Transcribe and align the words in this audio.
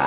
Good 0.00 0.06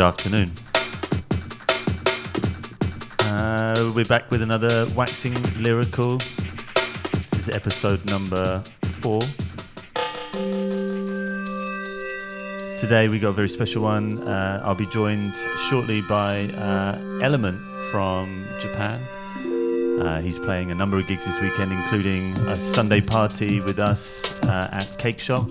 afternoon. 0.00 0.50
Uh, 3.20 3.92
we're 3.96 4.04
back 4.04 4.30
with 4.30 4.42
another 4.42 4.86
waxing 4.94 5.32
lyrical. 5.62 6.18
This 6.18 7.32
is 7.32 7.48
episode 7.48 8.04
number 8.04 8.58
four. 9.00 9.22
Today 12.78 13.08
we 13.08 13.18
got 13.18 13.30
a 13.30 13.32
very 13.32 13.48
special 13.48 13.82
one. 13.82 14.18
Uh, 14.18 14.60
I'll 14.62 14.74
be 14.74 14.84
joined 14.84 15.34
shortly 15.70 16.02
by 16.02 16.44
uh, 16.48 16.98
Element 17.22 17.58
from 17.90 18.46
Japan. 18.60 19.00
Uh, 19.98 20.20
he's 20.20 20.38
playing 20.38 20.70
a 20.70 20.74
number 20.74 20.98
of 20.98 21.06
gigs 21.06 21.24
this 21.24 21.40
weekend, 21.40 21.72
including 21.72 22.36
a 22.48 22.54
Sunday 22.54 23.00
party 23.00 23.60
with 23.60 23.78
us 23.78 24.38
uh, 24.42 24.68
at 24.72 24.98
Cake 24.98 25.18
Shop 25.18 25.46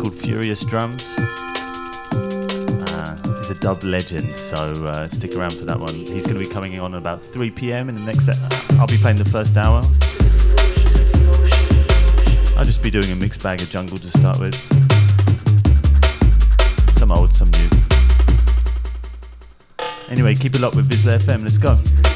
called 0.00 0.18
Furious 0.18 0.64
Drums. 0.64 1.14
Uh, 2.10 3.16
he's 3.38 3.50
a 3.50 3.56
dub 3.60 3.84
legend, 3.84 4.32
so 4.32 4.56
uh, 4.56 5.04
stick 5.04 5.36
around 5.36 5.52
for 5.52 5.64
that 5.66 5.78
one. 5.78 5.94
He's 5.94 6.26
going 6.26 6.42
to 6.42 6.48
be 6.48 6.52
coming 6.52 6.80
on 6.80 6.94
about 6.94 7.22
3 7.26 7.52
p.m. 7.52 7.88
in 7.88 7.94
the 7.94 8.00
next. 8.00 8.26
Set. 8.26 8.36
I'll 8.80 8.88
be 8.88 8.96
playing 8.96 9.18
the 9.18 9.24
first 9.24 9.56
hour. 9.56 9.82
I'll 12.58 12.64
just 12.64 12.82
be 12.82 12.90
doing 12.90 13.12
a 13.12 13.14
mixed 13.14 13.40
bag 13.40 13.62
of 13.62 13.70
jungle 13.70 13.98
to 13.98 14.08
start 14.08 14.40
with. 14.40 14.79
Some 17.00 17.12
old, 17.12 17.34
some 17.34 17.50
new. 17.52 17.68
Anyway, 20.10 20.34
keep 20.34 20.54
it 20.54 20.60
locked 20.60 20.76
with 20.76 20.86
VISLA 20.86 21.16
FM. 21.16 21.44
Let's 21.44 21.56
go. 21.56 22.09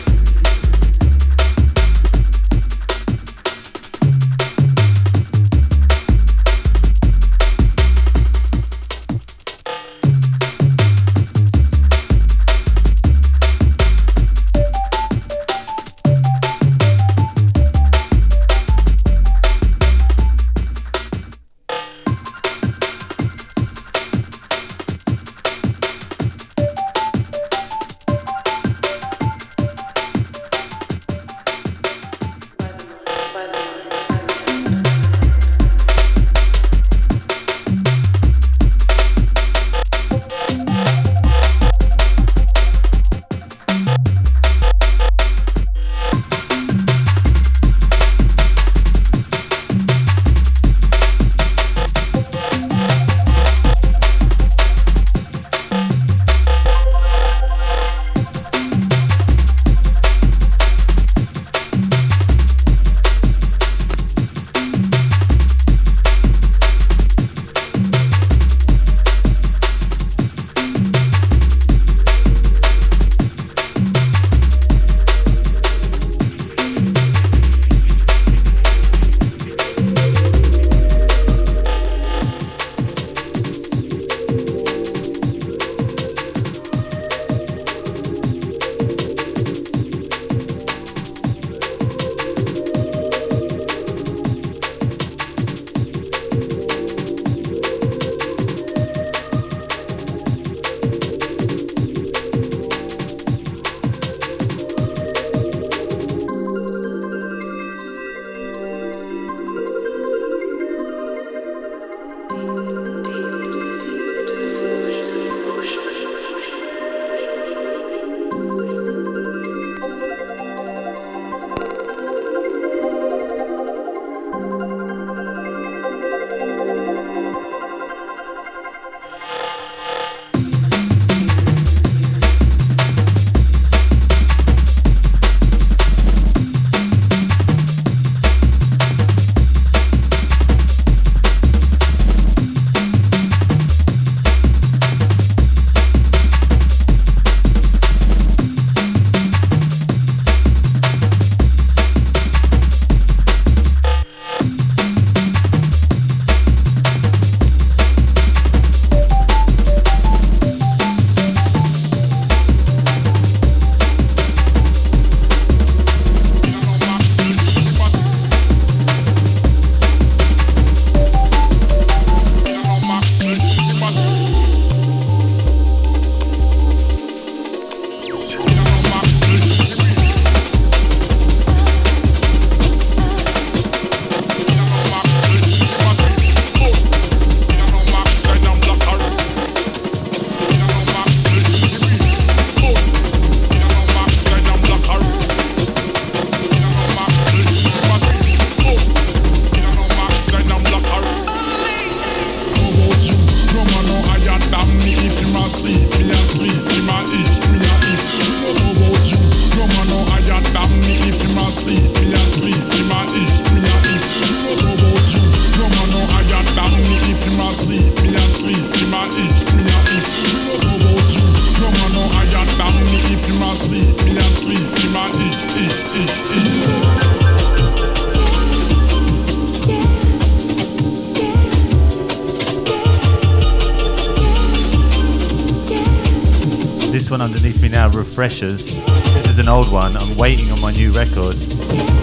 Refreshers. 238.25 238.83
This 239.13 239.29
is 239.29 239.39
an 239.39 239.51
old 239.51 239.71
one. 239.71 239.95
I'm 239.99 240.17
waiting 240.17 240.51
on 240.51 240.59
my 240.63 240.73
new 240.73 240.91
record. 240.93 241.37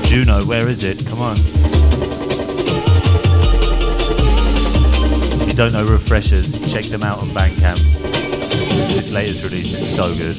Juno, 0.06 0.46
where 0.46 0.70
is 0.70 0.84
it? 0.84 1.04
Come 1.10 1.20
on. 1.20 1.36
If 5.42 5.48
you 5.48 5.56
don't 5.56 5.74
know 5.74 5.84
Refreshers, 5.84 6.72
check 6.72 6.86
them 6.86 7.02
out 7.02 7.18
on 7.24 7.30
Bandcamp. 7.30 7.82
This 8.94 9.12
latest 9.12 9.42
release 9.42 9.74
is 9.74 9.96
so 9.96 10.14
good. 10.16 10.38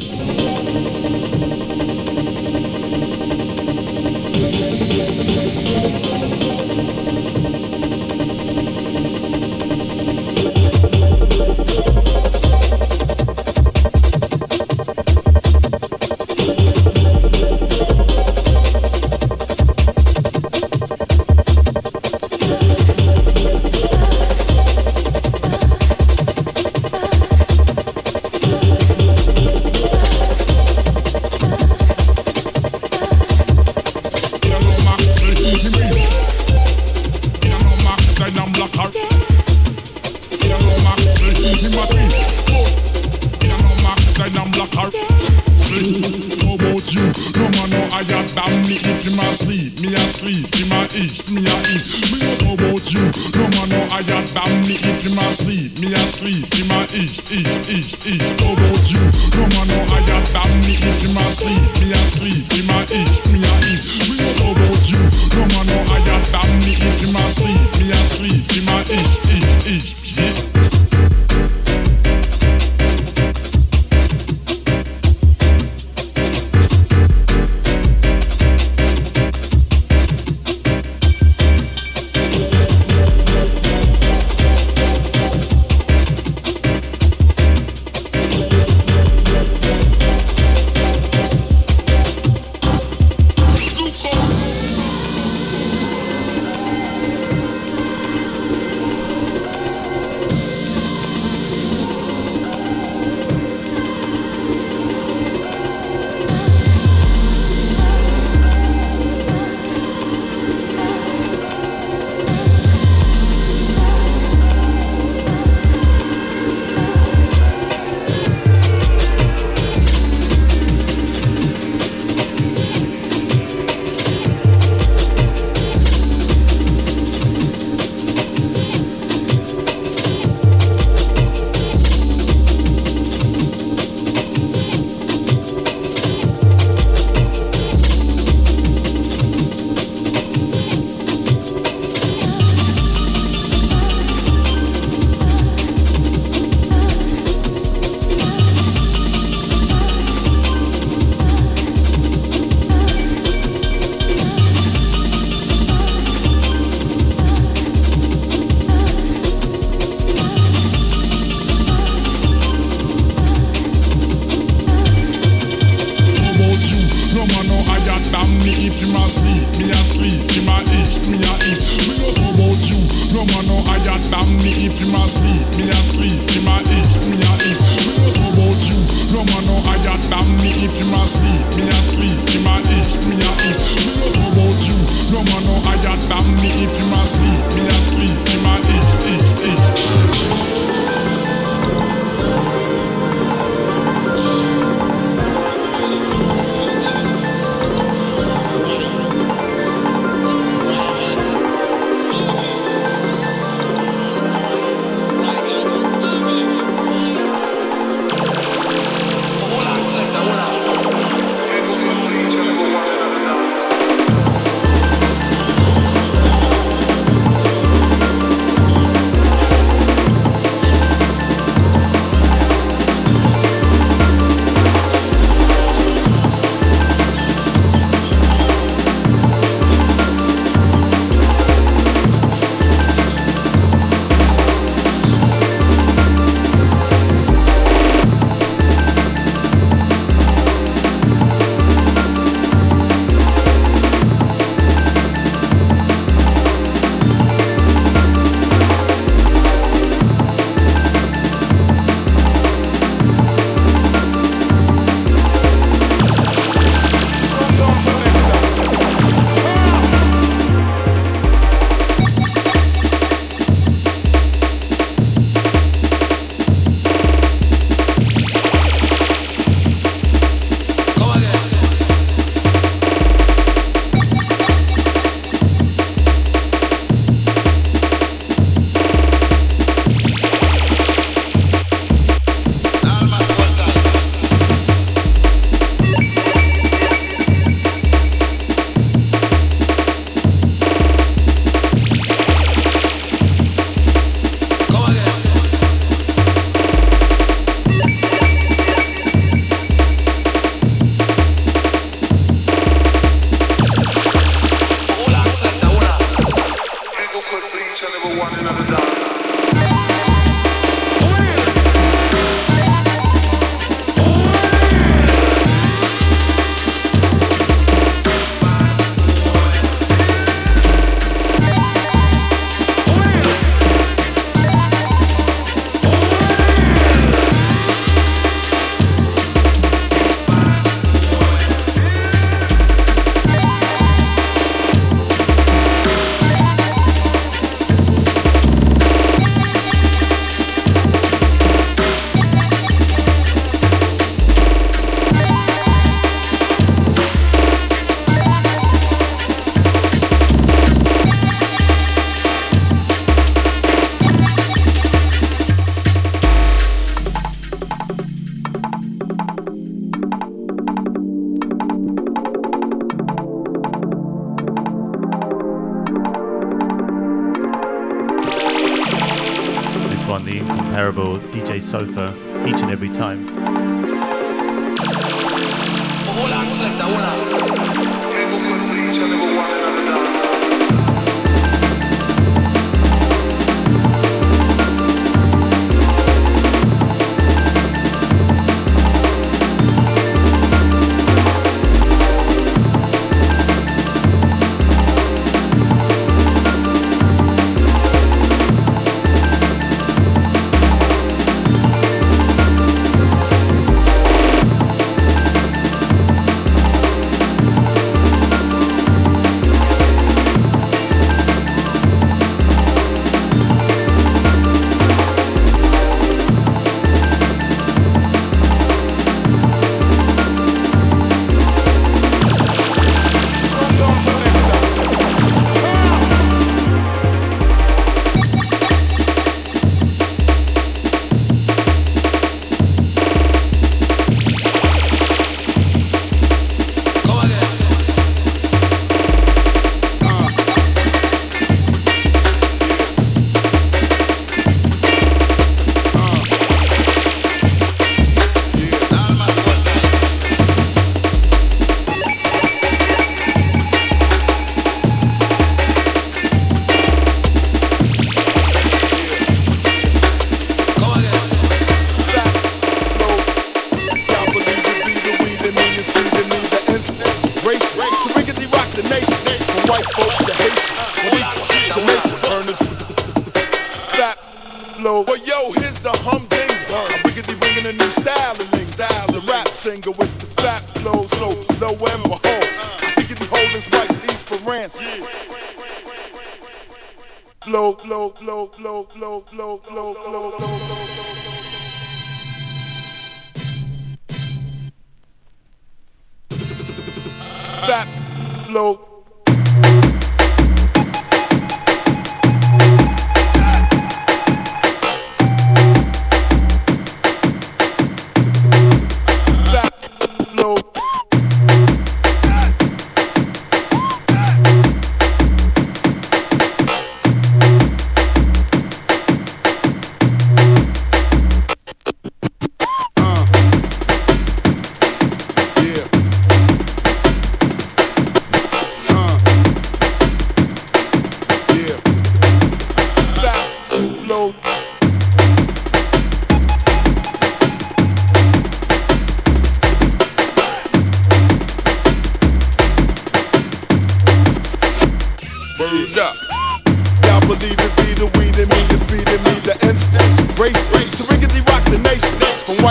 Sofa 371.73 372.13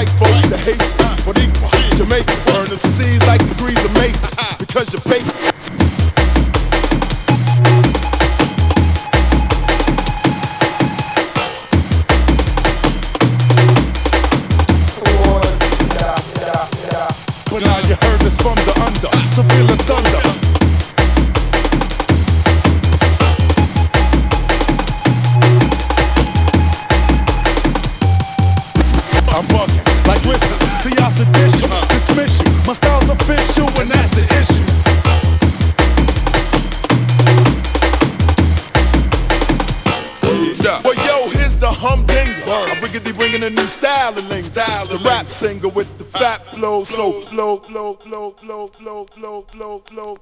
Like 0.01 0.09
folks 0.17 0.49
to 0.49 0.57
hate. 0.57 1.00
slow, 47.01 47.23
low, 47.33 47.61
low, 47.71 47.97
low, 48.05 48.35
low, 48.43 48.69
low, 48.79 49.07
low, 49.17 49.45
low, 49.55 49.81
low, 49.91 50.17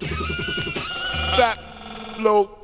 back, 1.38 1.58
low. 2.20 2.59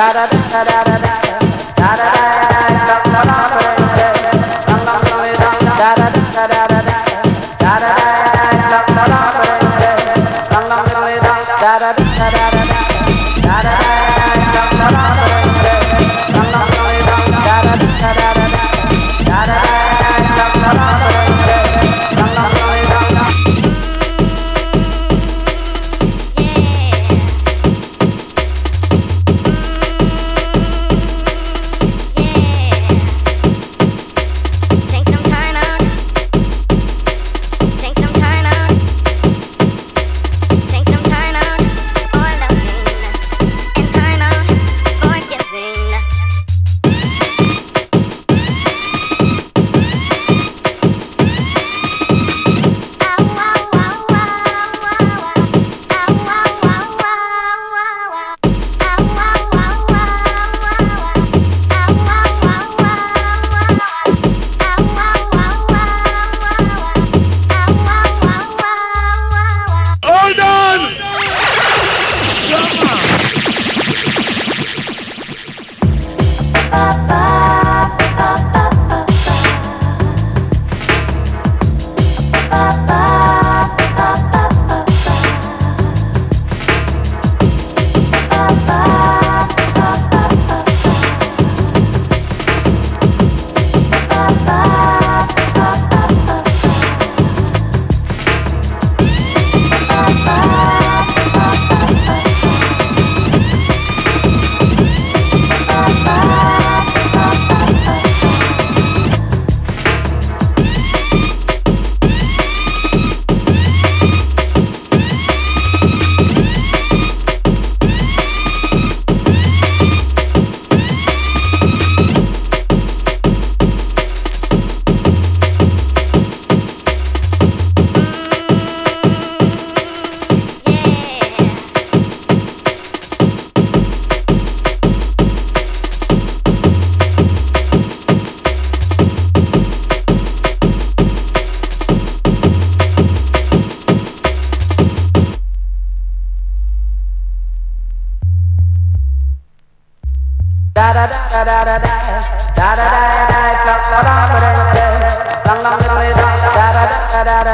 da 0.00 0.12
da 0.14 0.26
da 0.50 0.64
da 0.64 0.82
da 0.84 0.99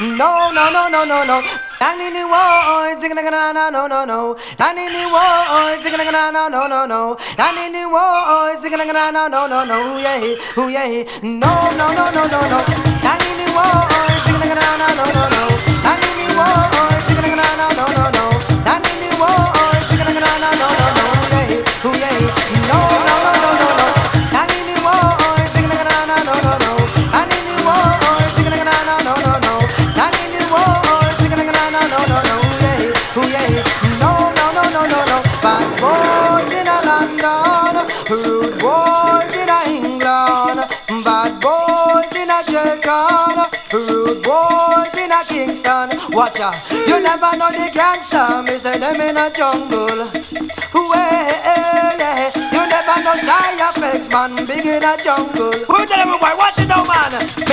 no, 0.00 0.50
no, 0.52 0.70
no, 0.70 0.88
no, 0.88 1.04
no, 1.04 1.24
no. 1.24 1.50
Danny 1.78 2.10
the 2.10 2.24
boy, 2.24 2.94
singing 3.00 3.14
na 3.16 3.52
na 3.52 3.70
no 3.70 3.86
no 3.86 4.04
no. 4.04 4.36
Danny 4.56 4.88
the 4.88 5.04
boy, 5.10 5.76
singing 5.82 6.10
na 6.12 6.30
na 6.32 6.48
no 6.48 6.66
no 6.66 6.86
no. 6.86 7.16
Danny 7.36 7.68
the 7.72 7.84
boy, 7.88 8.54
singing 8.60 8.78
na 8.92 9.10
na 9.10 9.28
no 9.28 9.46
no 9.46 9.64
no. 9.64 9.98
Yeah, 9.98 10.34
oh 10.56 10.68
yeah, 10.68 11.04
no, 11.22 11.52
no, 11.78 11.86
no, 11.92 12.04
no, 12.14 12.22
no, 12.32 12.40
no. 12.48 12.58
Danny 13.04 13.30
the 13.38 13.46
boy, 13.52 14.14
singing 14.24 14.54
na 14.54 14.68
na 14.80 14.88
no 14.98 15.04
no 15.12 15.22
no. 15.34 15.42
Danny 15.84 16.10
the 16.16 16.26
boy, 16.36 16.96
singing 17.06 17.36
na 17.36 17.46
na 17.60 17.66
no 17.78 17.84
no 17.96 18.04
no. 18.16 18.24
Danny 18.64 18.92
the 19.00 19.08
boy, 19.20 19.76
singing 19.90 20.20
na 20.20 20.30
na 20.38 20.50
no 20.60 20.68
no 20.78 20.83
Watch 46.14 46.38
out. 46.38 46.54
You 46.70 47.02
never 47.02 47.36
know 47.36 47.50
the 47.50 47.70
gangster, 47.74 48.42
me 48.44 48.56
say 48.58 48.78
them 48.78 49.00
in 49.00 49.16
a 49.16 49.30
jungle. 49.34 49.88
Well, 50.72 50.94
yeah. 50.94 52.30
You 52.52 52.62
never 52.70 53.02
know 53.02 53.16
shy 53.18 53.58
effects, 53.58 54.08
man, 54.10 54.46
big 54.46 54.64
in 54.64 54.84
a 54.84 54.96
jungle. 55.02 55.52
Who 55.52 55.84
tell 55.86 55.98
them, 55.98 56.18
boy, 56.20 56.30
watch 56.38 56.58
it 56.58 56.70
out, 56.70 56.86
man. 56.86 57.43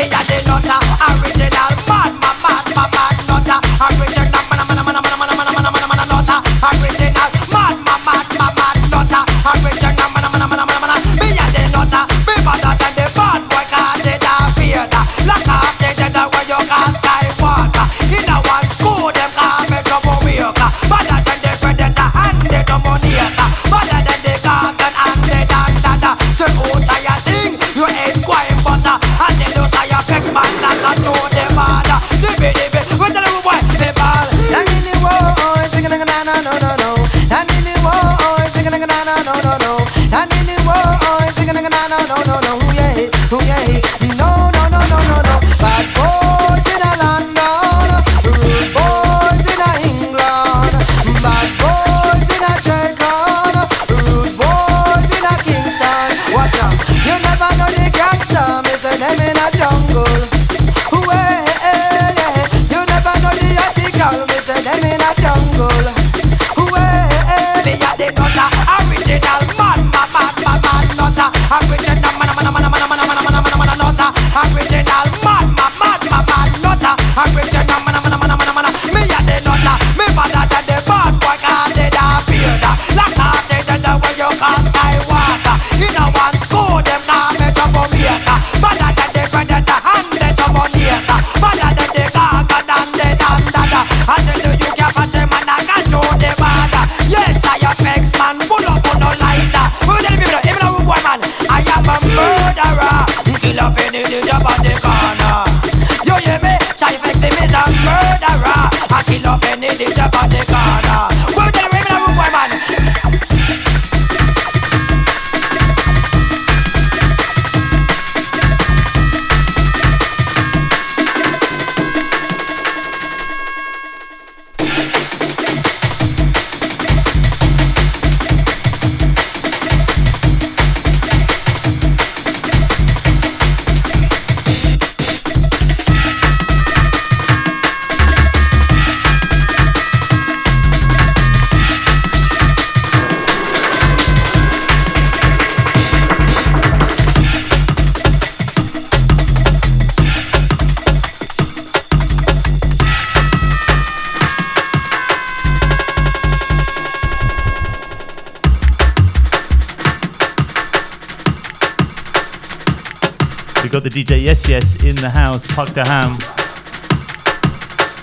DJ 163.92 164.24
Yes 164.24 164.48
Yes 164.48 164.86
in 164.86 164.96
the 164.96 165.10
house, 165.10 165.46
Puck 165.48 165.70
Ham. 165.76 166.16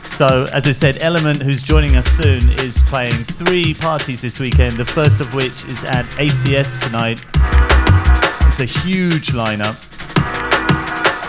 So, 0.05 0.47
as 0.53 0.67
I 0.67 0.73
said, 0.73 1.03
Element, 1.03 1.41
who's 1.41 1.63
joining 1.63 1.97
us 1.97 2.07
soon, 2.09 2.47
is 2.61 2.83
playing 2.83 3.15
three 3.25 3.73
parties 3.73 4.21
this 4.21 4.39
weekend, 4.39 4.75
the 4.75 4.85
first 4.85 5.19
of 5.21 5.33
which 5.33 5.65
is 5.65 5.85
at 5.85 6.05
ACS 6.19 6.79
tonight. 6.85 7.25
It's 8.49 8.61
a 8.61 8.81
huge 8.81 9.29
lineup. 9.29 9.79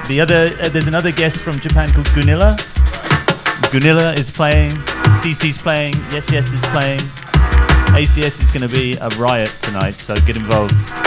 The 0.10 0.20
other, 0.20 0.50
uh, 0.62 0.68
there's 0.68 0.88
another 0.88 1.14
guest 1.14 1.40
from 1.40 1.60
Japan 1.62 1.90
called 1.94 2.14
Gunilla. 2.14 2.58
Gunilla 3.72 4.14
is 4.14 4.30
playing, 4.30 4.72
CC's 5.22 5.58
playing, 5.62 5.94
Yes 6.12 6.30
Yes 6.32 6.52
is 6.52 6.66
playing. 6.68 7.00
ACS 7.96 8.42
is 8.44 8.52
going 8.52 8.68
to 8.68 8.76
be 8.76 8.98
a 9.00 9.08
riot 9.22 9.56
tonight, 9.62 9.94
so 9.94 10.16
get 10.26 10.36
involved. 10.36 10.99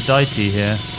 Aphrodite 0.00 0.50
here. 0.50 0.89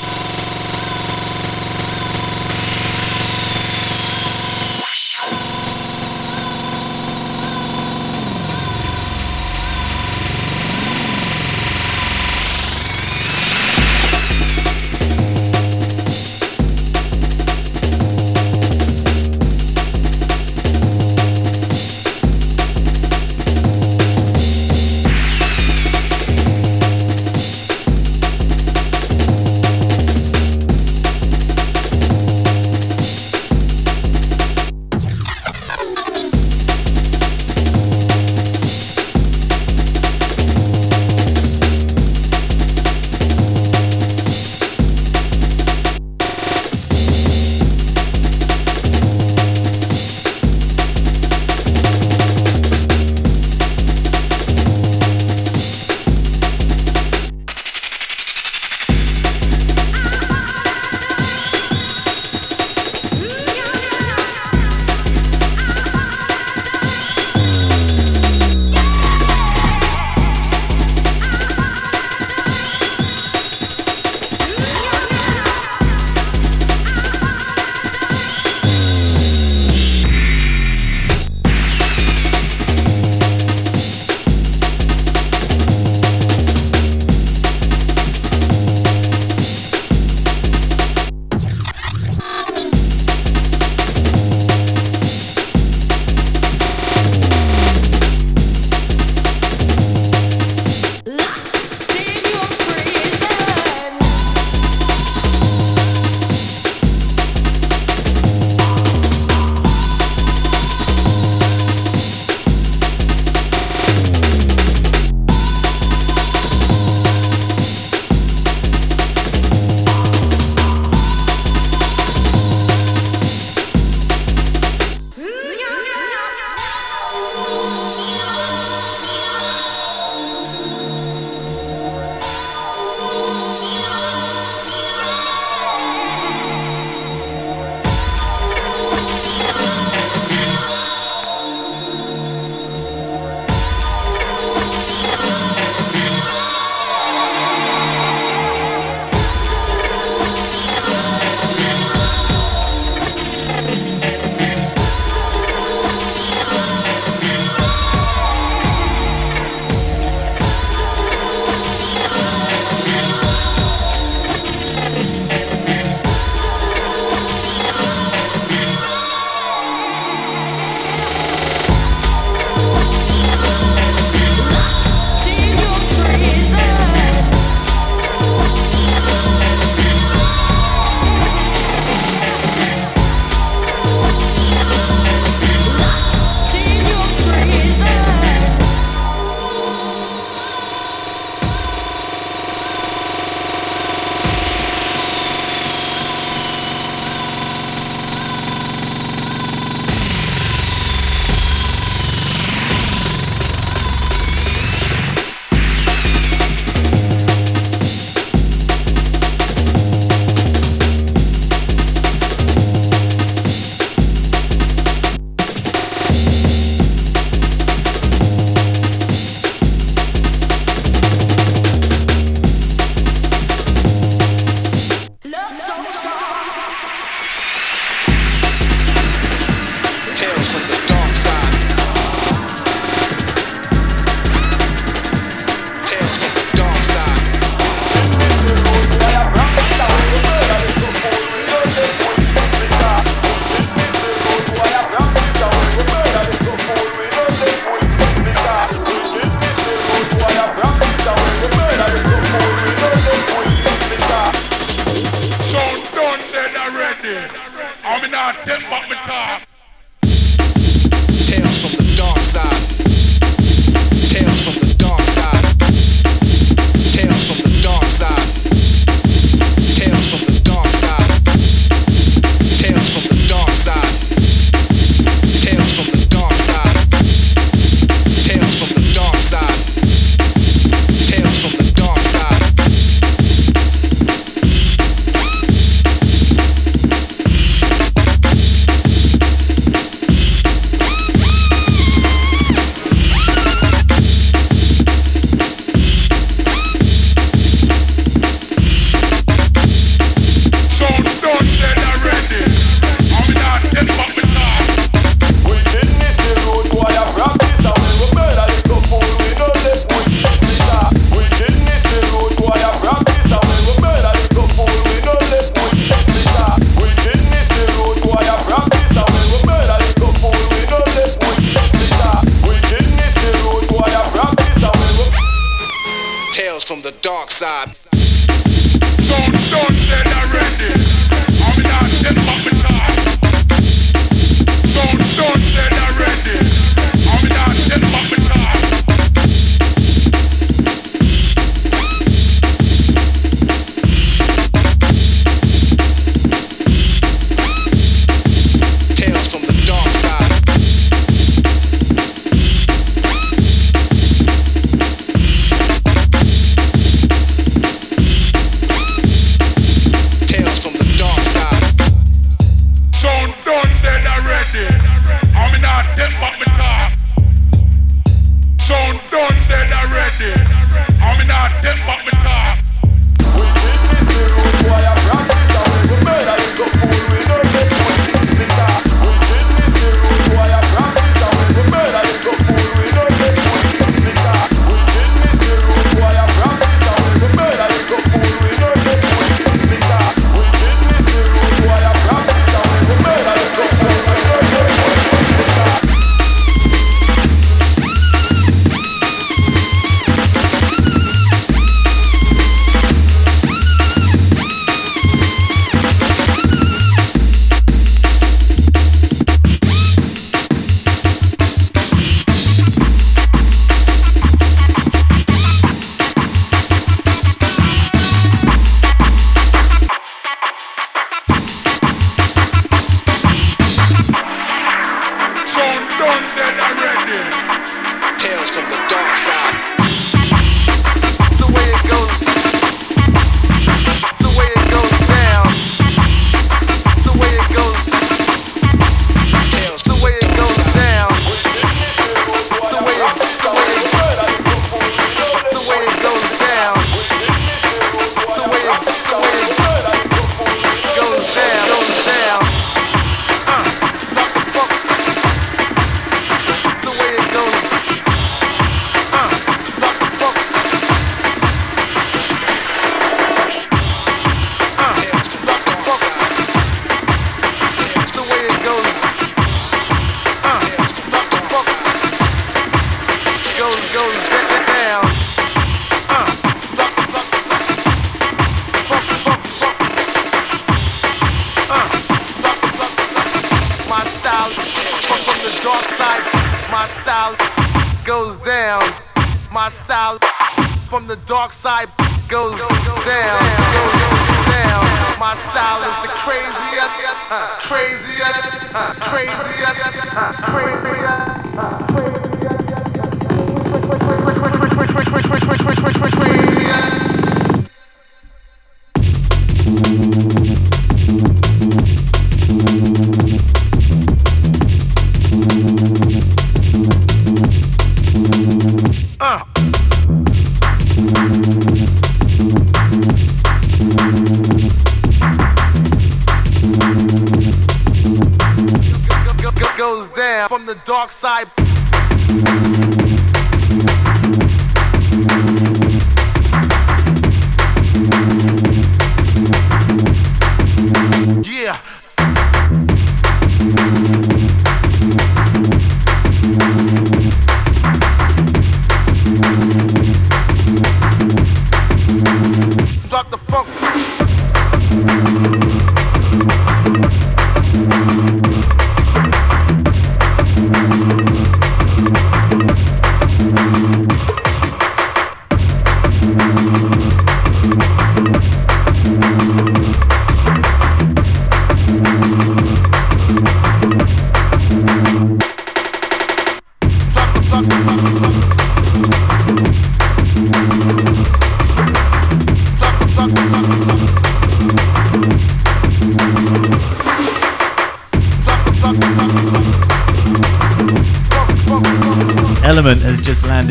Dark 531.01 531.11
side. 531.13 531.60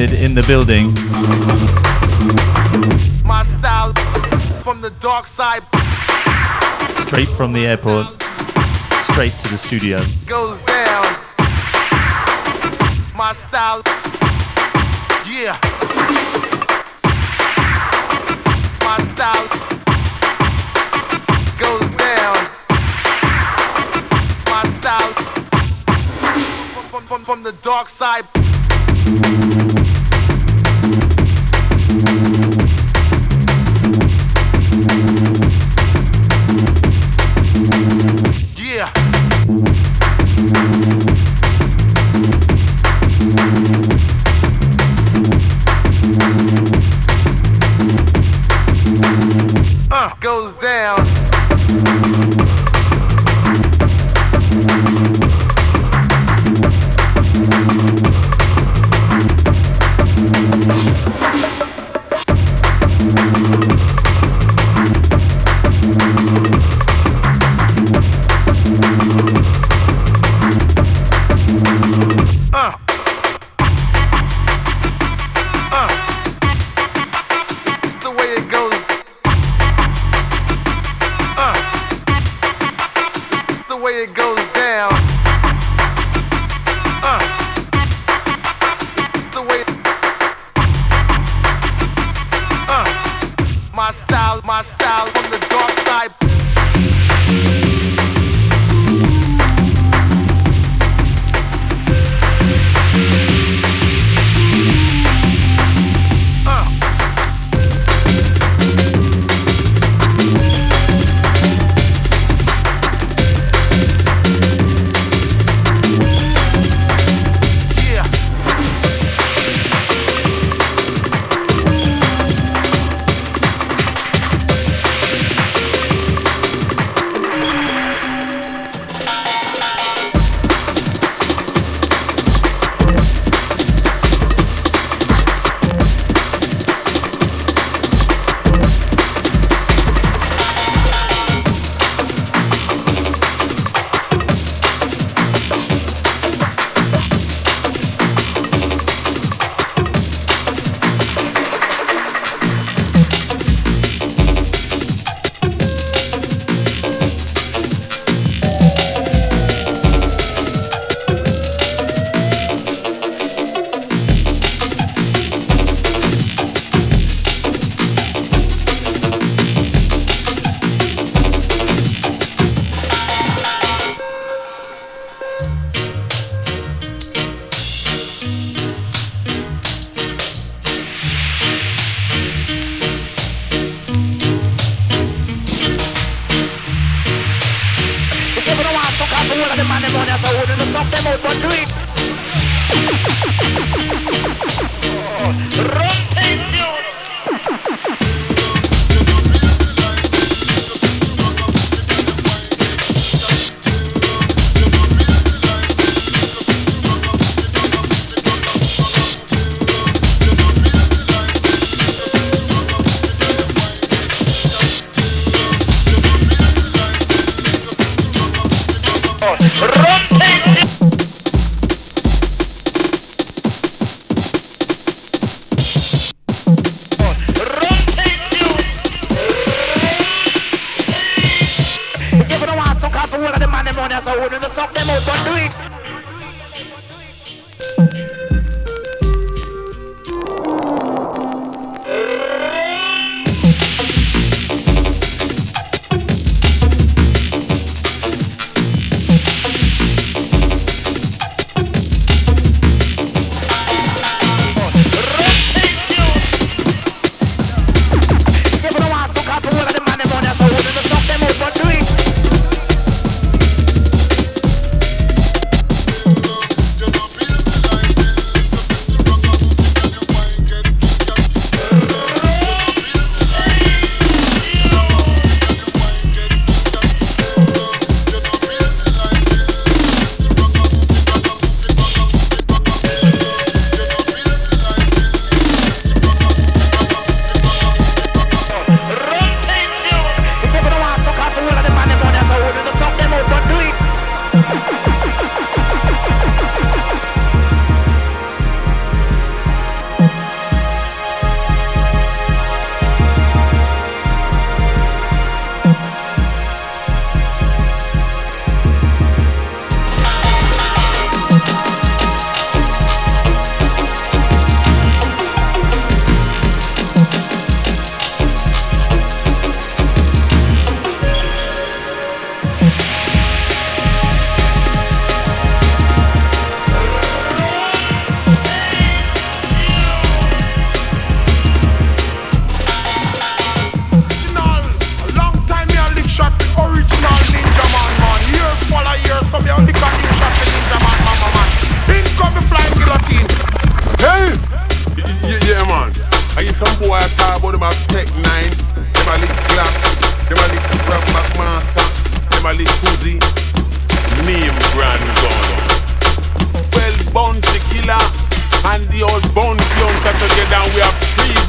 in 0.01 0.34
the 0.34 0.42
building. 0.44 0.86
My 3.22 3.44
style 3.59 3.92
from 4.62 4.80
the 4.80 4.88
dark 5.01 5.26
side. 5.26 5.62
Straight 7.07 7.28
from 7.28 7.53
the 7.53 7.66
airport, 7.66 8.07
straight 9.03 9.32
to 9.42 9.48
the 9.48 9.59
studio. 9.59 9.98
Goes 10.26 10.59
down. 10.61 11.05
My 13.14 13.34
style. 13.48 13.82
Yeah. 15.28 15.59
My 18.80 18.96
style. 19.12 19.46
Goes 21.61 21.96
down. 21.96 22.38
My 24.46 24.62
style. 24.78 25.12
From, 26.90 27.03
from, 27.03 27.24
from 27.26 27.42
the 27.42 27.53
dark 27.62 27.90
side. 27.90 28.24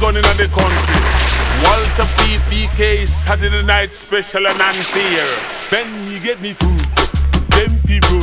Gun 0.02 0.16
in 0.16 0.22
the 0.22 0.48
country. 0.50 1.00
Walter 1.62 2.08
P. 2.18 3.06
Saturday 3.06 3.62
Night 3.62 3.92
Special 3.92 4.48
and 4.48 4.60
unfair. 4.60 5.24
Then 5.70 6.10
you 6.10 6.18
get 6.18 6.40
me 6.40 6.54
food, 6.54 6.80
them 7.54 7.78
people. 7.86 8.18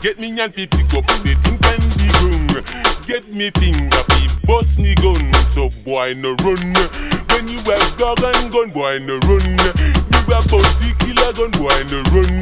Get 0.00 0.18
me 0.18 0.28
and 0.40 0.52
pick 0.52 0.72
up 0.74 1.06
the 1.06 1.38
thing 1.40 1.58
can 1.62 1.78
be 1.98 2.08
run. 2.18 2.64
Get 3.06 3.32
me 3.32 3.50
finger, 3.50 4.02
be 4.08 4.26
bust 4.44 4.80
me 4.80 4.96
gun. 4.96 5.32
So 5.50 5.70
boy 5.84 6.14
no 6.14 6.34
run. 6.42 6.74
When 7.30 7.46
you 7.46 7.60
have 7.60 7.96
dog 7.96 8.18
and 8.24 8.50
gun, 8.50 8.70
boy 8.70 8.98
no 8.98 9.18
run. 9.20 9.99
You 10.30 10.36
have 10.36 10.46
bounty 10.46 10.94
killer 11.02 11.34
gun, 11.34 11.50
boy 11.58 11.74
no 11.90 12.06
run. 12.14 12.38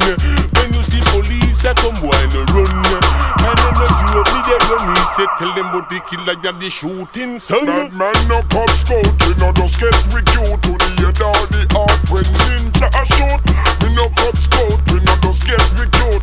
When 0.53 0.69
you 0.77 0.83
see 0.93 1.01
police, 1.09 1.65
I 1.65 1.73
come 1.73 1.97
boy 1.97 2.21
no 2.37 2.45
run. 2.53 2.69
And 2.69 3.57
then 3.57 3.73
the 3.81 3.87
you 4.13 4.21
me 4.29 4.39
they 4.45 4.61
run 4.69 4.93
me 4.93 5.01
say 5.17 5.25
tell 5.41 5.49
them 5.57 5.73
the 5.73 5.97
killer 6.05 6.37
and 6.37 6.61
the 6.61 6.69
shooting 6.69 7.39
son. 7.39 7.65
Bad 7.65 7.89
man 7.97 8.13
no 8.29 8.45
cop 8.53 8.69
scout, 8.77 9.09
we 9.25 9.33
no 9.41 9.49
just 9.57 9.81
get 9.81 9.97
with 10.13 10.29
you 10.37 10.45
to 10.53 10.71
the 10.77 10.89
head 11.01 11.17
or 11.17 11.33
the 11.49 11.65
heart 11.73 11.97
when 12.13 12.29
ninja 12.45 12.93
a 12.93 13.03
shoot. 13.17 13.41
We 13.81 13.89
no 13.97 14.05
cop 14.21 14.37
scout, 14.37 14.77
we 14.93 15.01
no 15.01 15.17
just 15.25 15.49
get 15.49 15.57
with 15.73 15.89
you. 15.89 16.13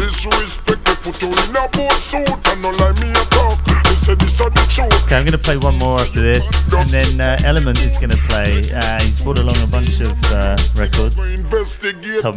Disrespect 0.00 0.80
they 0.88 0.96
put 1.04 1.20
you 1.20 1.28
in 1.28 1.52
a 1.52 1.68
boat 1.68 2.00
suit 2.00 2.48
and 2.48 2.62
no 2.64 2.72
like 2.80 2.96
me 2.96 3.12
a 3.12 3.24
talk. 3.28 3.59
Okay, 5.04 5.16
I'm 5.16 5.24
going 5.24 5.32
to 5.32 5.38
play 5.38 5.56
one 5.56 5.78
more 5.78 6.00
after 6.00 6.20
this, 6.20 6.44
and 6.72 6.88
then 6.90 7.20
uh, 7.20 7.38
Element 7.44 7.80
is 7.82 7.96
going 7.98 8.10
to 8.10 8.16
play. 8.28 8.62
Uh, 8.72 9.00
he's 9.00 9.22
brought 9.22 9.38
along 9.38 9.56
a 9.62 9.66
bunch 9.66 10.00
of 10.00 10.16
uh, 10.32 10.56
records. 10.74 11.16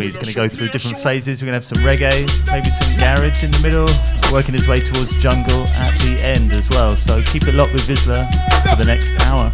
He's 0.05 0.17
going 0.17 0.28
to 0.28 0.34
go 0.36 0.47
through 0.47 0.69
different 0.69 0.97
phases. 1.03 1.41
We're 1.41 1.51
going 1.51 1.61
to 1.61 1.65
have 1.65 1.78
some 1.78 1.84
reggae, 1.84 2.28
maybe 2.51 2.69
some 2.69 2.97
garage 2.97 3.43
in 3.43 3.51
the 3.51 3.59
middle, 3.61 3.88
working 4.32 4.53
his 4.53 4.67
way 4.67 4.82
towards 4.82 5.17
jungle 5.19 5.63
at 5.67 5.93
the 6.01 6.19
end 6.21 6.51
as 6.51 6.69
well. 6.69 6.95
So 6.95 7.21
keep 7.32 7.47
it 7.47 7.53
locked 7.55 7.74
with 7.74 7.88
VISLA 7.88 8.26
for 8.69 8.76
the 8.76 8.86
next 8.86 9.11
hour. 9.21 9.51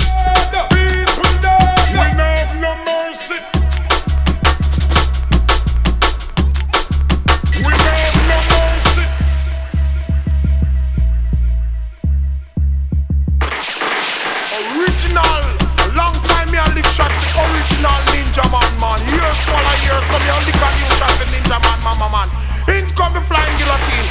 Only 20.30 20.54
got 20.62 20.74
you 20.78 20.90
shot 20.98 21.14
the 21.18 21.26
ninja 21.34 21.58
man, 21.62 21.80
mama 21.84 22.08
man. 22.10 22.30
In 22.70 22.86
come 22.94 23.14
the 23.14 23.22
flying 23.22 23.56
guillotine. 23.58 24.10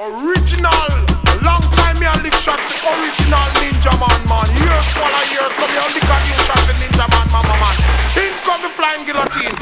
Original. 0.00 0.90
Long 1.42 1.64
time 1.76 1.96
me 2.00 2.06
a 2.06 2.14
lick 2.22 2.34
shot 2.34 2.60
the 2.60 2.76
original 2.92 3.46
ninja 3.60 3.92
man 3.96 4.20
man. 4.28 4.48
Years 4.60 4.88
full 4.94 5.08
of 5.08 5.26
years, 5.32 5.52
so 5.56 5.64
me 5.68 5.76
only 5.80 6.02
got 6.04 6.22
you 6.28 6.36
shot 6.44 6.60
the 6.68 6.74
ninja 6.76 7.06
man, 7.08 7.26
mama 7.32 7.56
man. 7.56 7.76
In 8.20 8.34
come 8.44 8.60
the 8.62 8.70
flying 8.70 9.04
guillotine. 9.08 9.56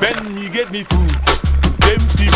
Then 0.00 0.36
you 0.36 0.48
get 0.50 0.70
me 0.70 0.82
food, 0.84 1.10
them 1.82 2.00
be. 2.16 2.26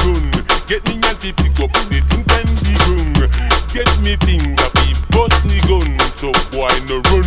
Get 0.70 0.86
me 0.86 0.94
and 1.02 1.18
pick 1.18 1.58
up 1.58 1.72
the 1.90 1.98
thing 2.06 2.22
can 2.30 2.46
be 2.62 2.74
run. 2.86 3.28
Get 3.74 3.90
me 4.06 4.14
finger, 4.22 4.70
be 4.78 4.94
bust 5.10 5.44
me 5.44 5.58
gun. 5.66 5.98
So 6.14 6.30
boy 6.54 6.70
no 6.86 7.02
run. 7.10 7.26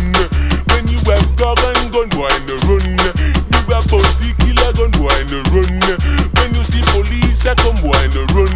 When 0.72 0.88
you 0.88 0.96
have 1.04 1.36
gun 1.36 1.58
and 1.60 1.92
gun, 1.92 2.08
boy 2.08 2.32
no 2.48 2.56
run. 2.64 3.33
You 3.64 3.80
have 3.80 3.88
bounty 3.88 4.36
killer 4.44 4.72
gun, 4.76 4.92
boy 4.92 5.20
no 5.32 5.40
run. 5.48 5.72
When 6.36 6.52
you 6.52 6.64
see 6.68 6.84
police, 6.92 7.46
I 7.48 7.56
come 7.56 7.72
boy 7.80 8.04
no 8.12 8.28
run. 8.36 8.52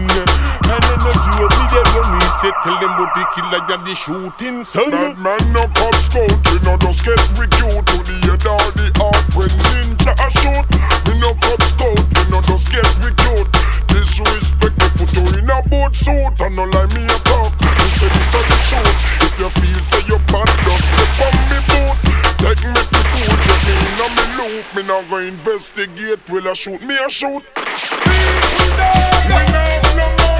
And 0.69 0.85
then 0.85 0.99
the 1.01 1.13
you 1.33 1.49
me 1.49 1.65
they 1.73 1.85
run. 1.97 2.09
Me 2.13 2.29
say 2.45 2.53
tell 2.61 2.77
them 2.77 2.93
the 3.17 3.25
killer 3.33 3.63
and 3.65 3.85
the 3.89 3.95
shooting 3.97 4.65
son. 4.65 4.91
Bad 4.93 5.17
man 5.17 5.41
no 5.57 5.65
cop 5.73 5.97
scout, 6.05 6.29
we 6.53 6.61
no 6.61 6.77
just 6.77 7.01
get 7.09 7.17
with 7.41 7.49
you 7.57 7.73
to 7.73 7.97
the 8.05 8.17
head 8.21 8.45
or 8.45 8.61
the 8.77 8.93
heart 9.01 9.25
when 9.33 9.49
ninja 9.73 10.13
a 10.13 10.29
shoot. 10.45 10.67
We 11.09 11.17
no 11.17 11.33
cop 11.41 11.63
scout, 11.65 12.05
we 12.05 12.23
no 12.29 12.45
just 12.45 12.69
get 12.69 12.85
with 13.01 13.17
you. 13.17 13.49
Disrespect 13.89 14.77
me 14.77 14.89
put 14.93 15.09
you 15.17 15.25
in 15.41 15.49
a 15.49 15.65
boat 15.73 15.97
suit 15.97 16.37
and 16.37 16.53
no 16.53 16.69
like 16.69 16.93
me 16.93 17.09
a 17.09 17.17
talk. 17.25 17.49
Me 17.65 17.89
say 17.97 18.13
this 18.13 18.35
a 18.37 18.41
the 18.45 18.57
truth. 18.69 19.01
If 19.25 19.41
you 19.41 19.49
feel 19.57 19.81
say 19.81 20.05
you 20.05 20.19
bad, 20.29 20.53
just 20.69 20.85
step 20.85 21.33
on 21.33 21.37
me 21.49 21.59
boot. 21.65 22.08
Take 22.39 22.65
me 22.65 22.81
for 22.91 23.05
food, 23.13 23.41
you 23.47 23.57
me 23.67 23.75
in 23.87 23.99
a 23.99 24.09
me 24.15 24.25
loop. 24.39 24.67
Me 24.77 24.83
not 24.83 25.03
go 25.11 25.17
investigate, 25.19 26.21
will 26.29 26.49
I 26.49 26.53
shoot 26.55 26.81
me 26.83 26.97
a 26.97 27.11
shoot. 27.11 27.43
People 27.55 28.69
dead. 28.77 29.25
We 29.27 29.43
no 29.53 29.59
have 29.59 29.97
no 29.99 30.07
mercy. 30.23 30.38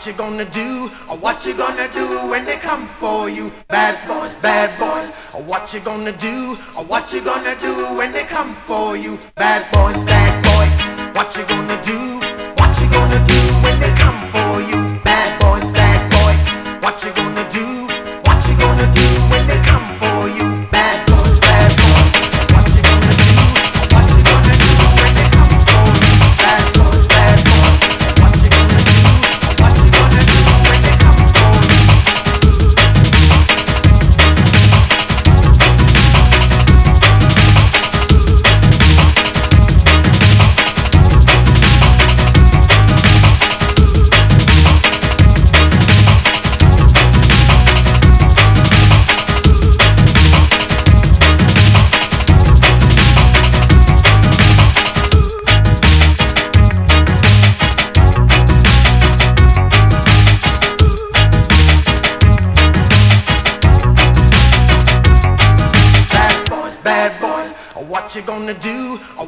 What 0.00 0.06
you 0.06 0.12
gonna 0.14 0.46
do? 0.46 0.90
Or 1.10 1.18
what 1.18 1.44
you 1.44 1.52
gonna 1.52 1.86
do 1.92 2.06
when 2.30 2.46
they 2.46 2.56
come 2.56 2.86
for 2.86 3.28
you? 3.28 3.52
Bad 3.68 4.08
boys, 4.08 4.32
bad 4.40 4.72
boys. 4.80 5.10
uh, 5.34 5.42
What 5.44 5.74
you 5.74 5.80
gonna 5.80 6.10
do? 6.12 6.56
Or 6.74 6.84
what 6.84 7.12
you 7.12 7.20
gonna 7.20 7.54
do 7.60 7.74
when 7.98 8.10
they 8.10 8.24
come 8.24 8.48
for 8.48 8.96
you? 8.96 9.18
Bad 9.34 9.70
boys, 9.72 10.02
bad 10.04 10.32
boys. 10.42 10.80
What 11.14 11.36
you 11.36 11.44
gonna 11.44 11.76
do? 11.84 12.16
What 12.56 12.72
you 12.80 12.88
gonna 12.88 13.20
do 13.28 13.40
when 13.60 13.76
they 13.78 13.89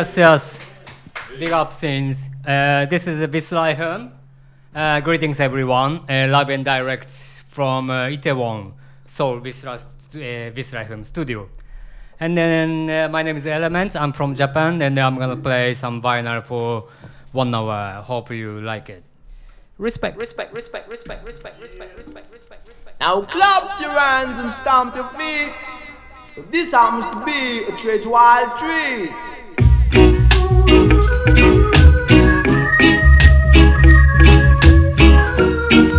Yes, 0.00 0.16
yes. 0.16 0.60
Big 1.38 1.50
up 1.50 1.78
Shins. 1.78 2.30
Uh, 2.46 2.86
this 2.86 3.06
is 3.06 3.20
Bislihem. 3.28 4.10
Uh, 4.74 5.00
greetings, 5.00 5.38
everyone. 5.40 6.00
Uh, 6.08 6.26
live 6.26 6.48
and 6.48 6.64
direct 6.64 7.12
from 7.46 7.90
uh, 7.90 8.08
Itaewon, 8.08 8.72
Seoul, 9.04 9.42
Bisra, 9.42 9.78
st- 9.78 10.24
uh, 10.24 10.56
Bislihem 10.56 11.04
studio. 11.04 11.50
And 12.18 12.34
then 12.34 12.88
uh, 12.88 13.08
my 13.10 13.22
name 13.22 13.36
is 13.36 13.46
Element. 13.46 13.94
I'm 13.94 14.14
from 14.14 14.32
Japan, 14.32 14.80
and 14.80 14.98
I'm 14.98 15.18
gonna 15.18 15.36
play 15.36 15.74
some 15.74 16.00
vinyl 16.00 16.42
for 16.46 16.88
one 17.32 17.54
hour. 17.54 18.00
Hope 18.00 18.30
you 18.30 18.58
like 18.62 18.88
it. 18.88 19.04
Respect, 19.76 20.18
respect, 20.18 20.56
respect, 20.56 20.90
respect, 20.90 21.26
respect, 21.26 21.60
respect, 21.60 21.98
respect, 21.98 22.32
respect, 22.32 22.66
respect. 22.66 23.00
Now 23.00 23.20
clap 23.20 23.78
your 23.78 23.90
hands 23.90 24.38
and 24.38 24.50
stamp 24.50 24.94
your 24.94 25.10
feet. 25.18 25.52
This 26.50 26.72
happens 26.72 27.06
to 27.08 27.22
be 27.22 27.64
a 27.64 27.76
treat 27.76 28.06
wild 28.06 28.56
treat. 28.56 29.12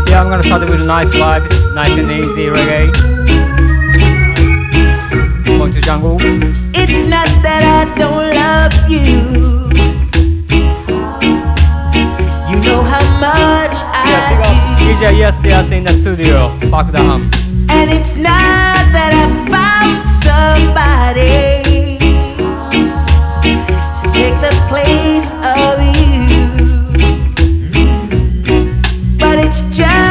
Yeah, 0.07 0.21
I'm 0.21 0.29
gonna 0.29 0.43
start 0.43 0.63
it 0.63 0.69
with 0.69 0.85
nice 0.85 1.09
vibes, 1.09 1.73
nice 1.73 1.91
and 1.97 2.11
easy 2.11 2.45
reggae. 2.47 2.91
Going 5.45 5.71
to 5.73 5.81
jungle. 5.81 6.17
It's 6.73 7.07
not 7.09 7.27
that 7.43 7.63
I 7.63 7.85
don't 7.97 8.33
love 8.35 8.73
you. 8.89 9.69
You 12.49 12.57
know 12.63 12.81
how 12.83 13.03
much 13.19 13.77
I 13.93 14.35
up 14.43 14.79
DJ 14.79 15.17
Yes 15.17 15.43
Yes 15.43 15.71
in 15.71 15.83
the 15.83 15.93
studio. 15.93 16.57
Park 16.69 16.91
the 16.91 16.99
hum. 16.99 17.29
And 17.69 17.89
it's 17.89 18.15
not 18.15 18.91
that 18.91 19.13
I 19.13 19.25
found 19.49 20.09
somebody 20.09 21.70
of 25.33 25.79
you. 25.95 26.49
But 29.17 29.39
it's 29.39 29.61
just 29.75 30.10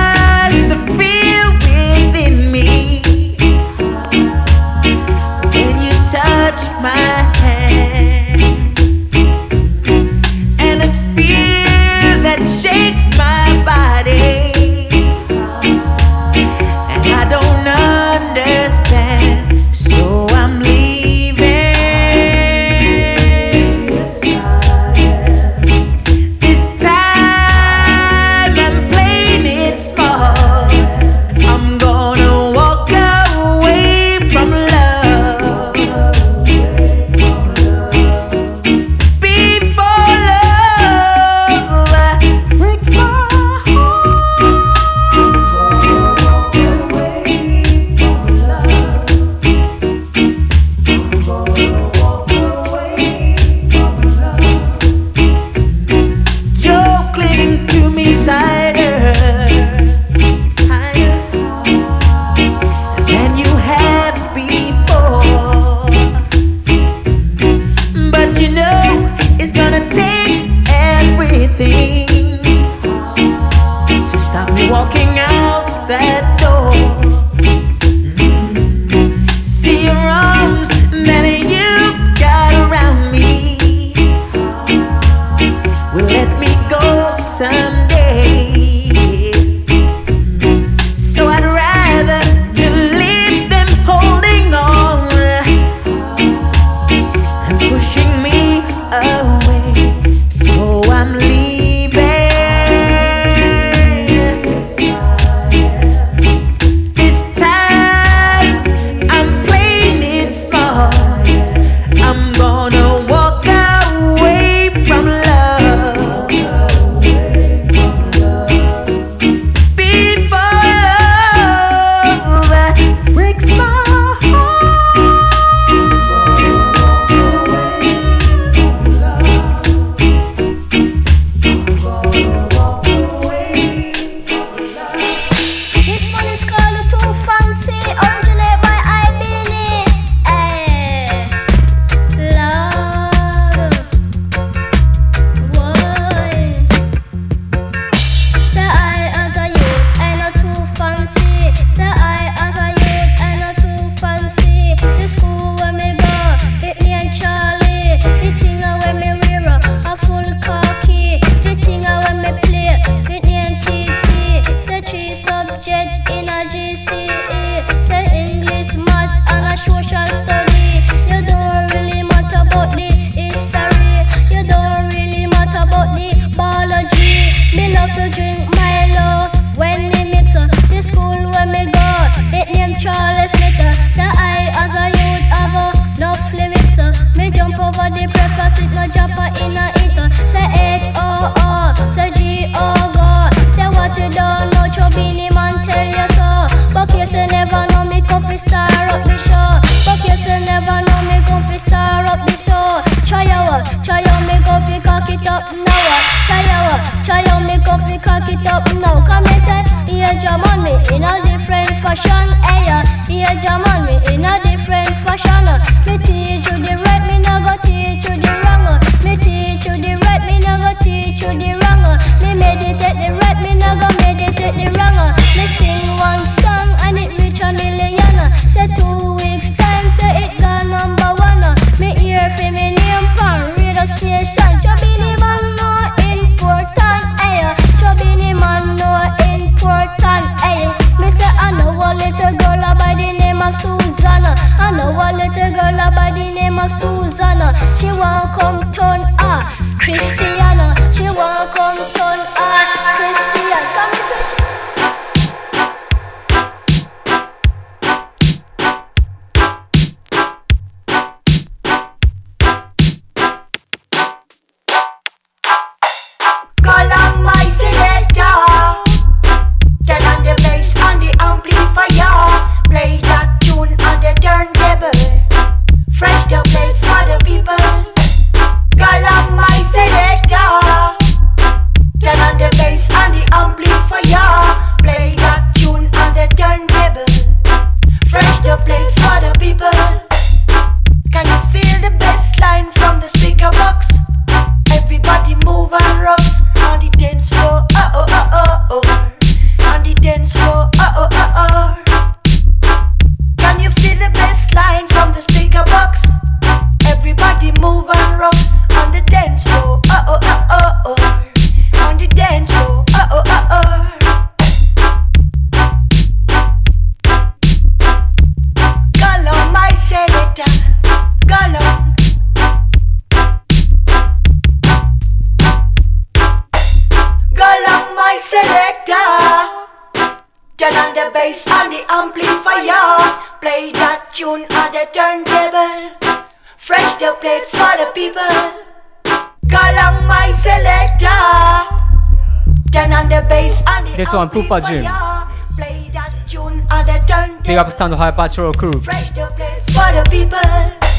Pupajim. 344.30 344.84
amplifier. 344.84 345.26
Play 345.56 345.90
that 345.92 346.14
tune 346.26 346.66
on 346.70 346.86
the 346.86 346.98
turntable. 347.06 347.42
Big 347.44 347.58
up 347.58 347.70
Stand 347.70 347.94
High 347.94 348.12
Patrol 348.12 348.52
crew. 348.54 348.80
Fresh 348.80 349.10
the 349.10 349.26
plate 349.36 349.62
for 349.74 349.90
the 349.92 350.02
people. 350.10 350.90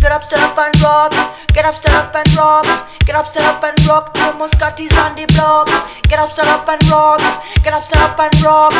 Get 0.00 0.12
up, 0.12 0.24
stand 0.24 0.42
up 0.42 0.56
and 0.56 0.80
rock. 0.80 1.12
Get 1.52 1.66
up, 1.66 1.76
stand 1.76 1.94
up 1.94 2.14
and 2.14 2.34
rock. 2.34 2.64
Get 3.04 3.14
up, 3.14 3.26
stand 3.26 3.44
up 3.44 3.62
and 3.62 3.86
rock. 3.86 4.14
Two 4.14 4.32
Muscatis 4.40 4.96
on 4.96 5.14
the 5.14 5.26
block. 5.34 5.68
Get 6.08 6.18
up, 6.18 6.30
stand 6.30 6.48
up 6.48 6.66
and 6.66 6.82
rock. 6.88 7.20
Get 7.62 7.74
up, 7.74 7.84
stand 7.84 8.02
up 8.08 8.18
and 8.18 8.42
rock. 8.42 8.72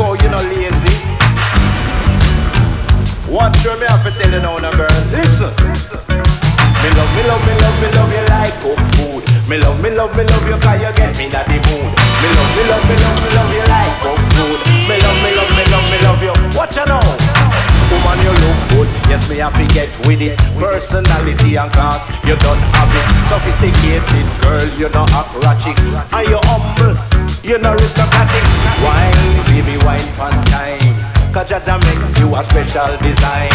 Oh, 0.00 0.16
you 0.16 0.32
know 0.32 0.40
lazy. 0.48 0.96
What 3.28 3.52
sure 3.60 3.76
me 3.76 3.84
have 3.84 4.00
to 4.02 4.10
tell 4.16 4.32
you 4.32 4.40
now, 4.40 4.56
now 4.56 4.72
girl. 4.72 4.88
Listen. 5.12 5.52
Me 6.80 6.88
love, 6.96 7.12
me 7.12 7.22
love, 7.28 7.42
me 7.44 7.52
love, 7.60 7.76
me 7.84 7.88
love 7.92 8.08
you 8.08 8.24
like 8.32 8.54
cook 8.64 8.80
food. 8.96 9.22
Me 9.44 9.60
love, 9.60 9.76
me 9.84 9.92
love, 9.92 10.08
me 10.16 10.24
love 10.24 10.46
you 10.48 10.56
cause 10.56 10.80
you 10.80 10.88
get 10.96 11.12
me 11.20 11.28
in 11.28 11.36
the 11.36 11.58
mood. 11.68 11.92
Me 11.92 12.28
love, 12.32 12.52
me 12.56 12.62
love, 12.64 12.84
me 12.88 12.96
love, 12.96 13.18
me 13.20 13.28
love 13.36 13.52
you 13.52 13.64
like 13.68 13.92
cook 14.00 14.20
food. 14.40 14.58
Me 14.88 14.96
love, 14.96 15.18
me 15.20 15.30
love, 15.36 15.52
me 15.52 15.64
love, 15.68 15.86
me 15.92 15.98
love 16.00 16.22
you. 16.24 16.34
Watch 16.56 16.80
you 16.80 16.86
now. 16.88 17.04
Woman, 17.92 18.18
you 18.24 18.32
look 18.40 18.58
good. 18.72 18.88
Yes, 19.12 19.28
me 19.28 19.44
have 19.44 19.52
to 19.52 19.66
get 19.76 19.92
with 20.08 20.24
it. 20.24 20.40
Personality 20.56 21.60
and 21.60 21.68
class, 21.76 22.08
you 22.24 22.40
don't 22.40 22.62
have 22.72 22.88
it. 22.96 23.04
Sophisticated 23.28 24.26
girl, 24.40 24.64
you 24.80 24.88
know 24.96 25.04
act 25.12 25.28
ratchet. 25.44 25.76
And 26.16 26.24
you 26.24 26.40
humble, 26.48 26.96
you 27.44 27.58
know 27.58 27.72
aristocratic. 27.72 28.44
Wine, 28.82 29.44
baby, 29.48 29.76
wine 29.84 30.08
pan 30.16 30.36
time. 30.50 31.10
Cause 31.30 31.46
Jaja 31.46 31.78
make 31.78 32.18
you 32.18 32.26
a 32.34 32.42
special 32.42 32.90
design 32.98 33.54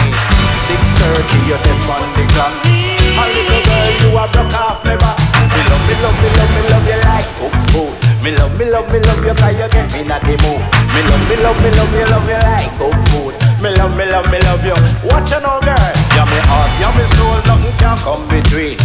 6.30 0.63 1.43
you 1.43 1.59
dead 1.59 1.83
on 1.91 2.07
the 2.15 2.23
clock 2.31 2.55
A 2.63 3.23
little 3.27 3.61
girl 3.67 3.89
you 3.99 4.15
a 4.15 4.23
broke 4.31 4.55
off 4.63 4.79
back 4.79 4.95
Me 4.95 5.59
love, 5.67 5.83
me 5.83 5.95
love, 5.99 6.15
me 6.15 6.29
love, 6.39 6.51
me 6.55 6.61
love 6.71 6.87
you 6.87 6.99
like 7.03 7.27
cook 7.35 7.55
food 7.75 7.91
Me 8.23 8.31
love, 8.31 8.55
me 8.55 8.71
love, 8.71 8.87
me 8.87 8.99
love 9.03 9.19
you 9.27 9.35
cause 9.35 9.59
you 9.59 9.67
get 9.67 9.91
me 9.91 10.07
in 10.07 10.13
the 10.23 10.35
mood 10.39 10.63
Me 10.95 11.03
love, 11.03 11.23
me 11.27 11.35
love, 11.43 11.59
me 11.59 11.69
love 11.75 11.95
you, 11.99 12.07
love 12.15 12.29
you 12.31 12.39
like 12.47 12.71
cook 12.79 12.95
food 13.11 13.35
Me 13.59 13.75
love, 13.75 13.91
me 13.99 14.07
love, 14.07 14.31
me 14.31 14.39
love 14.39 14.63
you 14.63 14.77
Watch 15.11 15.35
you 15.35 15.43
now 15.43 15.59
girl 15.59 15.91
You're 16.15 16.27
me 16.31 16.39
heart, 16.47 16.71
you're 16.79 16.95
me 16.95 17.05
soul, 17.19 17.43
nothing 17.43 17.75
can 17.75 17.99
come 18.07 18.23
between 18.31 18.79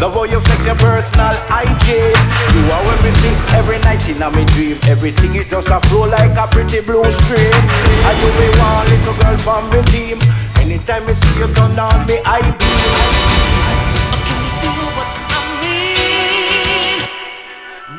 Love 0.00 0.14
how 0.16 0.24
you 0.24 0.40
flex 0.40 0.64
your 0.64 0.80
personal 0.80 1.28
hygiene. 1.52 2.16
You 2.56 2.64
are 2.72 2.80
me 3.04 3.12
see 3.20 3.36
every 3.52 3.76
night 3.84 4.00
in 4.08 4.16
a 4.24 4.32
me 4.32 4.48
dream. 4.56 4.80
Everything 4.88 5.36
it 5.36 5.52
just 5.52 5.68
a 5.68 5.76
flow 5.92 6.08
like 6.08 6.32
a 6.40 6.48
pretty 6.48 6.80
blue 6.80 7.04
stream 7.04 7.60
I 8.08 8.16
do 8.16 8.32
be 8.40 8.48
one 8.56 8.88
little 8.88 9.12
girl 9.20 9.36
from 9.36 9.68
me 9.68 9.84
team. 9.92 10.16
Anytime 10.56 11.04
me 11.04 11.12
see 11.12 11.44
you 11.44 11.52
turn 11.52 11.76
on 11.76 12.08
me 12.08 12.16
I 12.24 12.40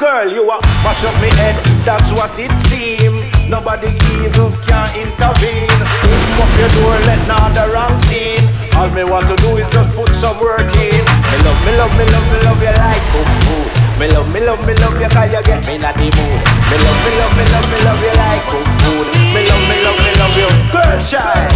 Girl, 0.01 0.25
you 0.25 0.49
a 0.49 0.57
mash 0.81 1.05
up 1.05 1.13
me 1.21 1.29
head, 1.37 1.53
that's 1.85 2.09
what 2.17 2.33
it 2.41 2.49
seem. 2.65 3.21
Nobody 3.45 3.93
even 4.17 4.49
can 4.65 4.89
intervene. 4.97 5.69
Open 5.69 6.41
up 6.41 6.49
your 6.57 6.71
door, 6.81 6.97
let 7.05 7.21
not 7.29 7.53
the 7.53 7.69
wrong 7.69 7.93
scene. 8.09 8.41
All 8.81 8.89
me 8.89 9.05
want 9.05 9.29
to 9.29 9.37
do 9.37 9.61
is 9.61 9.69
just 9.69 9.93
put 9.93 10.09
some 10.09 10.41
work 10.41 10.65
in 10.81 11.10
Me 11.31 11.37
love, 11.37 11.65
me 11.65 11.71
love, 11.77 11.97
me 11.97 12.03
love, 12.11 12.27
me 12.27 12.39
love 12.43 12.61
you 12.61 12.73
like 12.75 13.03
cook 13.15 13.29
food 13.47 13.67
Me 13.97 14.07
love, 14.11 14.27
me 14.33 14.41
love, 14.41 14.67
me 14.67 14.73
love 14.75 14.99
you 14.99 15.07
cause 15.07 15.31
you 15.31 15.41
get 15.43 15.65
me 15.65 15.75
in 15.75 15.81
the 15.81 15.91
mood 15.95 16.43
Me 16.67 16.75
love, 16.75 16.99
me 17.07 17.11
love, 17.15 17.31
me 17.39 17.43
love, 17.47 17.67
me 17.71 17.77
love 17.87 18.03
you 18.03 18.11
like 18.19 18.43
cook 18.51 18.67
food 18.83 19.07
Me 19.31 19.47
love, 19.47 19.63
me 19.71 19.77
love, 19.79 19.99
me 20.03 20.11
love 20.19 20.35
you 20.35 20.49
Girl 20.75 20.99
child 20.99 21.47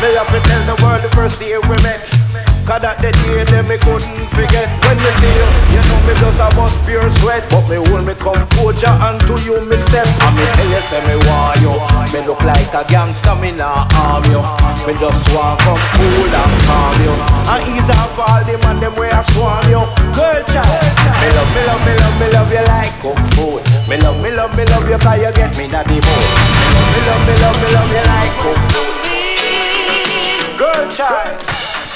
Me 0.00 0.14
have 0.14 0.28
tell 0.28 0.76
the 0.76 0.82
world 0.84 1.02
the 1.02 1.08
first 1.16 1.40
day 1.40 1.58
we 1.58 1.76
met 1.82 2.13
Cause 2.64 2.80
that 2.80 2.96
the 2.96 3.12
day 3.12 3.44
them 3.52 3.68
me 3.68 3.76
couldn't 3.76 4.24
forget. 4.32 4.72
When 4.88 4.96
me 4.96 5.10
see 5.20 5.36
you, 5.36 5.44
you 5.76 5.84
know 5.84 6.00
me 6.08 6.16
just 6.16 6.40
a 6.40 6.48
bust 6.56 6.80
pure 6.88 7.04
sweat. 7.20 7.44
But 7.52 7.68
me 7.68 7.76
hold 7.76 8.08
me 8.08 8.16
composure 8.16 8.88
and 8.88 9.20
to 9.28 9.36
you 9.44 9.60
me 9.68 9.76
step. 9.76 10.08
And 10.24 10.32
me 10.32 10.48
tell 10.48 10.72
you 10.72 10.80
say 10.88 11.04
me 11.04 11.20
want 11.28 11.60
you. 11.60 11.76
Me 12.08 12.24
look 12.24 12.40
like 12.40 12.72
a 12.72 12.80
gangster, 12.88 13.36
me 13.36 13.52
nah 13.52 13.84
harm 13.92 14.24
you. 14.32 14.40
Me 14.88 14.96
just 14.96 15.28
want 15.36 15.60
come 15.60 15.76
cool 15.76 16.24
and 16.24 16.54
calm 16.64 16.96
you. 17.04 17.12
And 17.52 17.60
ease 17.68 17.92
off 17.92 18.16
all 18.16 18.40
the 18.48 18.56
man 18.64 18.80
them 18.80 18.96
way 18.96 19.12
I 19.12 19.20
swarm 19.36 19.60
you. 19.68 19.84
Girl 20.16 20.40
child 20.48 20.88
Me 21.20 21.28
love, 21.36 21.50
me 21.52 21.60
love, 21.68 21.84
me 21.84 21.92
love, 22.00 22.16
me 22.16 22.26
love 22.32 22.48
you 22.48 22.64
like 22.64 22.96
cook 23.02 23.20
food 23.36 23.60
Me 23.92 24.00
love, 24.00 24.16
me 24.24 24.32
love, 24.32 24.56
me 24.56 24.64
love 24.64 24.88
you 24.88 24.96
cause 24.96 25.20
you 25.20 25.32
get 25.36 25.52
me 25.60 25.68
in 25.68 25.70
the 25.70 25.84
mood. 25.84 26.00
Me 26.00 27.00
love, 27.04 27.28
me 27.28 27.34
love, 27.44 27.60
me 27.60 27.68
love, 27.76 27.92
me 27.92 27.92
love 27.92 27.92
you 27.92 28.04
like 28.08 28.34
cook 28.40 28.56
food 28.72 28.88
Girl 30.56 30.88
child 30.88 31.83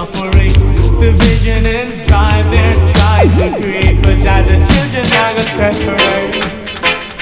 suffering. 0.00 0.52
Division 0.98 1.66
and 1.66 1.90
strife 1.90 2.46
they're 2.50 2.74
trying 2.94 3.36
to 3.36 3.48
create, 3.60 3.96
but 4.02 4.16
that 4.24 4.48
the 4.48 4.56
children 4.68 5.06
are 5.20 5.32
gonna 5.36 5.56
separate. 5.60 6.40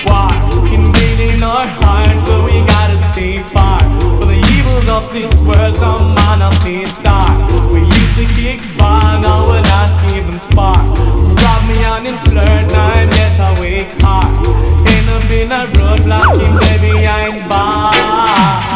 Why? 0.06 0.30
Invading 0.70 1.42
our 1.42 1.66
hearts, 1.82 2.26
so 2.26 2.44
we 2.46 2.62
gotta 2.70 2.98
stay 3.10 3.42
far. 3.54 3.82
For 4.18 4.26
the 4.30 4.38
evils 4.54 4.88
of 4.96 5.10
this 5.10 5.32
world, 5.46 5.74
come 5.82 6.14
on 6.28 6.42
up 6.42 6.64
and 6.64 6.86
start. 7.00 7.50
We 7.72 7.80
used 7.82 8.14
to 8.20 8.26
kick 8.38 8.60
back, 8.78 9.22
now 9.22 9.42
we're 9.48 9.66
not 9.74 9.90
even 10.14 10.38
spark. 10.38 10.86
Rob 11.42 11.60
me 11.66 11.82
on 11.82 12.06
and 12.06 12.20
flirt, 12.30 12.70
I'm 12.86 13.10
yet 13.18 13.38
awake 13.48 13.90
hard. 14.02 14.30
End 14.86 15.08
up 15.16 15.30
in 15.38 15.50
a 15.50 15.62
roadblock, 15.78 16.30
in 16.46 16.94
ain't 16.94 17.48
bar. 17.48 18.67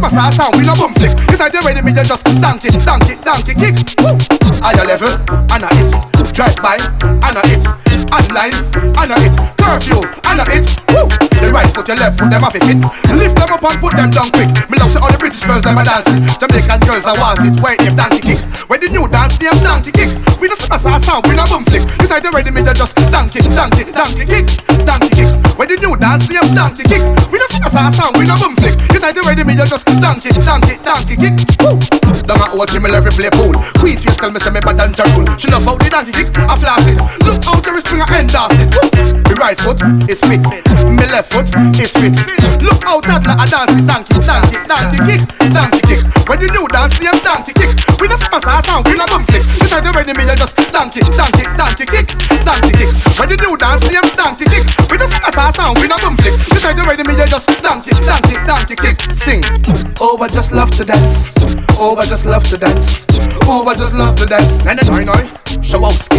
We 0.00 0.08
know 0.08 0.16
some 0.16 0.32
sound, 0.32 0.56
we 0.56 0.64
know 0.64 0.72
boom 0.80 0.96
flick. 0.96 1.12
Inside 1.28 1.52
the 1.52 1.60
enemy, 1.60 1.92
you 1.92 2.00
just 2.00 2.24
donkey, 2.40 2.72
donkey, 2.72 3.20
donkey 3.20 3.52
kick. 3.52 3.76
Woo! 4.00 4.16
Higher 4.64 4.80
level, 4.88 5.12
and 5.52 5.60
a 5.60 5.68
it. 5.76 5.92
Drive 6.32 6.56
by, 6.64 6.80
and 7.04 7.36
a 7.36 7.42
it. 7.44 7.60
Online, 8.08 8.56
and 8.96 9.12
a 9.12 9.16
it. 9.20 9.36
Curfew, 9.60 10.00
and 10.24 10.40
a 10.40 10.44
it. 10.56 10.64
Woo! 10.88 11.04
The 11.36 11.52
right 11.52 11.68
foot, 11.68 11.84
your 11.84 12.00
left 12.00 12.16
foot, 12.16 12.32
them 12.32 12.40
off 12.40 12.56
it 12.56 12.64
fit. 12.64 12.80
Lift 13.12 13.36
them 13.36 13.52
up 13.52 13.60
and 13.60 13.76
put 13.76 13.92
them 13.92 14.08
down 14.08 14.32
quick. 14.32 14.48
Me 14.72 14.80
love 14.80 14.88
see 14.88 15.04
all 15.04 15.12
the 15.12 15.20
British 15.20 15.44
girls, 15.44 15.60
them 15.60 15.76
a 15.76 15.84
dancing. 15.84 16.24
Jamaican 16.40 16.80
girls, 16.88 17.04
I 17.04 17.12
want 17.20 17.44
it. 17.44 17.60
Wait, 17.60 17.84
them 17.84 17.92
donkey 17.92 18.24
kick. 18.24 18.40
When 18.72 18.80
the 18.80 18.88
new 18.88 19.04
dance, 19.04 19.36
them 19.36 19.60
donkey 19.60 19.92
kick. 19.92 20.16
We 20.40 20.48
no 20.48 20.56
super 20.56 20.80
sound, 20.80 21.04
sound, 21.04 21.28
we 21.28 21.36
no 21.36 21.44
boom 21.44 21.68
flick. 21.68 21.84
Inside 22.00 22.24
the 22.24 22.32
ready, 22.32 22.48
me 22.48 22.64
just 22.64 22.96
donkey, 23.12 23.44
donkey, 23.52 23.84
donkey 23.92 24.24
kick, 24.24 24.48
donkey 24.88 25.12
kick. 25.12 25.49
When 25.60 25.68
the 25.68 25.76
new 25.76 25.92
dance, 26.00 26.24
them 26.24 26.56
donkey 26.56 26.88
kick. 26.88 27.04
We 27.28 27.36
no 27.36 27.44
super 27.52 27.68
sound, 27.68 27.92
sound, 27.92 28.16
we 28.16 28.24
no 28.24 28.32
boom 28.40 28.56
flick. 28.56 28.80
Inside 28.96 29.12
the 29.12 29.20
ready, 29.28 29.44
me 29.44 29.52
they 29.52 29.68
just 29.68 29.84
donkey, 30.00 30.32
donkey, 30.40 30.80
donkey 30.80 31.20
kick. 31.20 31.36
Woo! 31.60 31.76
Down 32.24 32.40
at 32.40 32.56
old 32.56 32.72
me 32.72 32.88
every 32.88 33.12
play 33.12 33.28
pool. 33.28 33.52
Queen 33.76 34.00
face 34.00 34.16
tell 34.16 34.32
me 34.32 34.40
say 34.40 34.48
me 34.48 34.64
bad 34.64 34.80
than 34.80 34.96
Jarul. 34.96 35.28
She 35.36 35.52
love 35.52 35.68
how 35.68 35.76
the 35.76 35.92
donkey 35.92 36.16
kick, 36.16 36.32
I 36.48 36.56
flash 36.56 36.88
it. 36.88 36.96
Look 37.28 37.44
out 37.44 37.60
the 37.60 37.76
spring 37.76 38.00
and 38.00 38.24
endorse 38.24 38.56
it. 38.56 38.72
Woo! 38.72 38.88
Me 39.28 39.36
right 39.36 39.60
foot 39.60 39.84
is 40.08 40.24
fit, 40.24 40.40
me 40.88 41.04
left 41.12 41.28
foot 41.28 41.52
is 41.76 41.92
fit. 41.92 42.16
Look 42.64 42.80
out 42.88 43.04
toddler 43.04 43.36
a 43.36 43.44
dance 43.44 43.76
it, 43.76 43.84
donkey, 43.84 44.16
donkey, 44.16 44.56
donkey 44.64 45.00
kick, 45.04 45.22
donkey 45.52 45.84
kick. 45.84 46.00
When 46.24 46.40
the 46.40 46.48
new 46.56 46.64
dance, 46.72 46.96
them 46.96 47.20
donkey 47.20 47.52
kick. 47.52 47.76
We 48.00 48.08
just 48.08 48.24
no 48.32 48.40
super 48.40 48.64
sound, 48.64 48.88
we 48.88 48.96
no 48.96 49.04
bum 49.04 49.28
flick. 49.28 49.44
Inside 49.60 49.84
the 49.84 49.92
ready 49.92 50.16
me 50.16 50.24
you 50.24 50.40
just 50.40 50.56
donkey, 50.72 51.04
donkey, 51.12 51.44
donkey 51.60 51.84
kick, 51.84 52.08
donkey 52.50 52.72
kick. 52.74 52.90
When 53.18 53.28
the 53.30 53.36
new 53.38 53.54
dance, 53.54 53.86
them 53.86 54.06
donkey 54.18 54.46
kick. 54.50 54.66
We 54.90 54.98
no 54.98 55.06
super 55.06 55.30
sound, 55.30 55.78
we 55.78 55.86
no 55.86 55.96
flick. 56.18 56.34
Inside 56.50 56.74
the 56.74 56.82
ready 56.82 57.06
me 57.06 57.14
just 57.14 57.46
donkey, 57.62 57.94
donkey, 58.02 58.36
donkey 58.46 58.74
kick. 58.74 58.98
Sing. 59.14 59.42
Oh, 60.02 60.18
I 60.18 60.26
just 60.26 60.50
love 60.50 60.70
to 60.78 60.84
dance. 60.84 61.34
Oh, 61.78 61.94
I 61.96 62.06
just 62.06 62.26
love 62.26 62.44
to 62.50 62.58
dance. 62.58 63.06
Oh, 63.46 63.66
I 63.68 63.74
just 63.74 63.94
love 63.94 64.16
to 64.16 64.26
dance. 64.26 64.64
Nine, 64.64 64.76
nine, 64.82 65.06
nine. 65.06 65.28
Shawowski. 65.62 66.18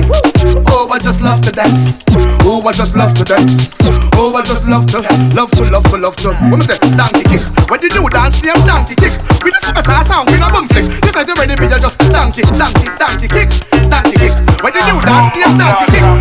Oh, 0.68 0.88
I 0.92 1.00
just 1.00 1.22
love 1.22 1.42
to 1.42 1.52
dance. 1.52 2.04
Oh, 2.48 2.64
I 2.66 2.72
just 2.72 2.96
love 2.96 3.14
to 3.16 3.24
dance. 3.24 3.76
Oh, 4.16 4.36
I 4.36 4.44
just 4.44 4.68
love 4.68 4.86
to, 4.88 5.02
love 5.36 5.52
to, 5.52 5.64
love 5.72 5.84
to, 5.90 5.98
love 5.98 6.16
to. 6.18 6.30
What 6.48 6.58
me 6.58 6.64
say? 6.64 6.78
Donkey 6.96 7.24
kick. 7.28 7.44
When 7.70 7.82
you 7.82 7.90
do 7.90 8.08
dance, 8.10 8.40
them 8.40 8.60
donkey 8.66 8.96
kick. 8.96 9.14
We 9.44 9.52
just 9.52 9.68
super 9.68 9.84
sound, 9.84 10.30
we 10.30 10.38
no 10.38 10.48
flick. 10.48 10.86
This 11.02 11.16
ain't 11.16 11.28
the 11.28 11.34
ready 11.36 11.60
me, 11.60 11.68
just 11.68 11.98
donkey, 12.12 12.44
donkey, 12.56 12.88
donkey 13.00 13.28
kick, 13.28 13.50
donkey 13.90 14.18
kick. 14.20 14.34
When 14.62 14.74
you 14.76 14.84
do 14.86 15.02
dance, 15.02 15.34
them 15.34 15.58
donkey 15.58 15.86
kick. 15.92 16.21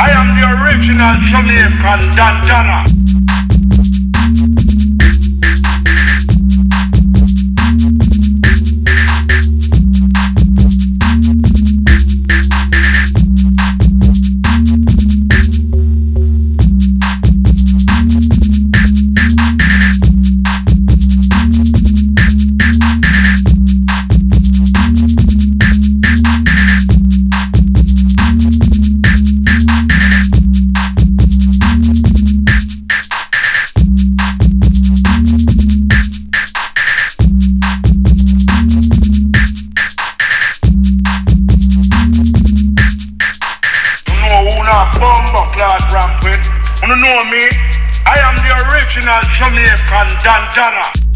I 0.00 0.10
am 0.10 0.38
the 0.38 0.46
original 0.62 1.14
Jamaican 1.26 2.00
Dantana. 2.14 3.07
clad 45.54 45.82
rampant. 45.92 46.44
You 46.82 46.88
know 46.88 47.18
me? 47.30 47.44
I 48.06 48.16
am 48.24 48.34
the 48.36 48.52
original 48.68 49.20
Jamaican 49.32 50.08
Dandana. 50.22 51.07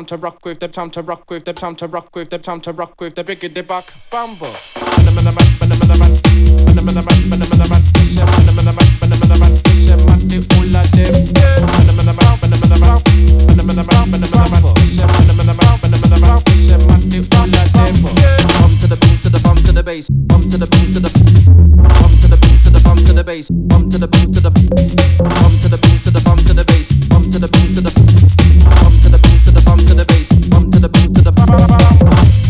come 0.00 0.06
to 0.06 0.16
rock 0.16 0.39
time 0.70 0.90
to 0.90 1.02
rock 1.02 1.28
with, 1.30 1.44
the 1.44 1.52
time 1.52 1.74
to 1.76 1.86
rock 1.86 2.14
with, 2.14 2.30
the 2.30 2.38
time 2.38 2.60
to 2.60 2.72
rock 2.72 3.00
with, 3.00 3.14
the 3.14 3.24
bigger 3.24 3.48
the 3.48 3.62
buck 3.62 3.84
bumble. 4.10 4.54
All. 18.00 18.14
Bump 18.60 18.74
to 18.80 18.86
the 18.86 18.96
boom 19.00 19.16
to 19.22 19.28
the 19.30 19.40
bump 19.42 19.58
to 19.64 19.72
the 19.72 19.82
bass. 19.82 20.08
Bump 20.10 20.50
to 20.50 20.58
the 20.58 20.66
boom 20.66 20.92
to 20.92 21.00
the 21.00 21.10
bump 21.10 22.14
to 22.20 22.28
the 22.28 22.38
boom 22.40 22.56
to 22.62 22.70
the 22.70 22.80
bump 22.84 23.00
to 23.06 23.12
the 23.12 23.24
bass. 23.24 23.50
Bump 23.50 23.90
to 23.90 23.98
the 23.98 24.08
boom 24.08 24.32
to 24.32 24.40
the 24.40 24.50
bump 24.50 25.54
to 25.62 25.68
the 25.68 25.78
boom 25.80 25.96
to 26.04 26.10
the 26.10 26.20
bump 26.22 26.40
to 26.46 26.54
the 26.54 26.64
bass. 26.64 26.88
Bump 27.08 27.26
to 27.32 27.38
the 27.38 27.48
boom 27.48 27.68
to 27.74 27.80
the 27.80 27.90
bump 27.90 28.94
to 29.02 29.08
the 29.08 29.18
boom 29.18 29.38
to 29.44 29.50
the 29.50 29.62
bump 29.64 29.80
to 29.86 29.94
the 29.94 30.04
bass 30.06 30.59
the 30.80 30.88
beat 30.88 31.14
to 31.14 31.20
the 31.22 31.32
bum 31.32 31.46
bum 31.46 31.68
bum. 31.68 32.49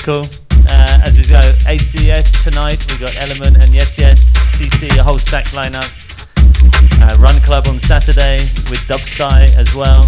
Michael. 0.00 0.24
Uh, 0.70 1.04
as 1.04 1.12
we 1.12 1.28
go, 1.28 1.40
ACS 1.68 2.44
tonight, 2.44 2.80
we 2.88 2.96
got 2.96 3.14
Element 3.20 3.62
and 3.62 3.74
Yes 3.74 3.98
Yes, 3.98 4.32
CC, 4.56 4.96
a 4.98 5.02
whole 5.02 5.18
stack 5.18 5.44
lineup. 5.52 5.84
Uh, 7.02 7.20
Run 7.20 7.38
Club 7.42 7.66
on 7.68 7.78
Saturday 7.80 8.38
with 8.70 8.80
Dubsty 8.88 9.52
as 9.60 9.74
well. 9.74 10.04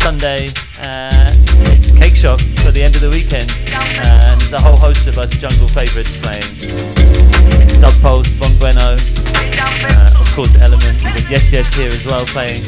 Sunday, 0.00 0.48
uh, 0.80 1.34
Cake 2.00 2.16
Shop 2.16 2.40
for 2.64 2.70
the 2.70 2.80
end 2.82 2.94
of 2.94 3.02
the 3.02 3.10
weekend. 3.10 3.50
Uh, 3.76 4.32
and 4.32 4.40
there's 4.40 4.54
a 4.54 4.60
whole 4.60 4.76
host 4.76 5.06
of 5.06 5.18
us 5.18 5.28
jungle 5.36 5.68
favourites 5.68 6.16
playing. 6.24 6.48
Dub 7.82 7.92
Pulse, 8.00 8.32
Bon 8.40 8.54
Bueno, 8.56 8.96
uh, 8.96 10.16
of 10.16 10.32
course 10.34 10.54
Element, 10.62 10.96
yes 11.28 11.52
yes 11.52 11.68
here 11.76 11.92
as 11.92 12.06
well 12.06 12.24
playing. 12.24 12.64